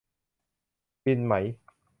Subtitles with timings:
[1.05, 1.33] กินไหม?